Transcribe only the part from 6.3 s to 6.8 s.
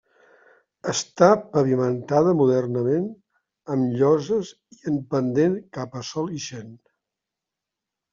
ixent.